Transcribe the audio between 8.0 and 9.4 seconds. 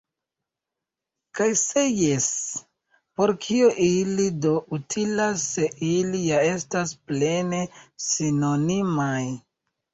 sinonimaj?